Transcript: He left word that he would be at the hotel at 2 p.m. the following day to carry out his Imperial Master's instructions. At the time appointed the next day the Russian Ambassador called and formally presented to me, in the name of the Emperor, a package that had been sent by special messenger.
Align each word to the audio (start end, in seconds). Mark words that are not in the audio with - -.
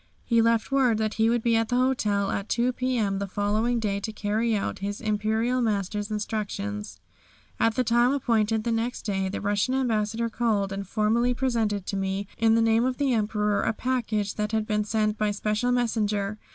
He 0.25 0.41
left 0.41 0.71
word 0.71 0.97
that 0.97 1.13
he 1.13 1.29
would 1.29 1.43
be 1.43 1.55
at 1.55 1.69
the 1.69 1.75
hotel 1.75 2.31
at 2.31 2.49
2 2.49 2.73
p.m. 2.73 3.19
the 3.19 3.27
following 3.27 3.79
day 3.79 3.99
to 3.99 4.11
carry 4.11 4.55
out 4.57 4.79
his 4.79 4.99
Imperial 4.99 5.61
Master's 5.61 6.09
instructions. 6.09 6.99
At 7.59 7.75
the 7.75 7.83
time 7.83 8.11
appointed 8.11 8.63
the 8.63 8.71
next 8.71 9.03
day 9.03 9.29
the 9.29 9.41
Russian 9.41 9.75
Ambassador 9.75 10.27
called 10.27 10.73
and 10.73 10.87
formally 10.87 11.35
presented 11.35 11.85
to 11.85 11.97
me, 11.97 12.25
in 12.39 12.55
the 12.55 12.63
name 12.63 12.83
of 12.83 12.97
the 12.97 13.13
Emperor, 13.13 13.61
a 13.61 13.73
package 13.73 14.33
that 14.37 14.53
had 14.53 14.65
been 14.65 14.85
sent 14.85 15.19
by 15.19 15.29
special 15.29 15.71
messenger. 15.71 16.39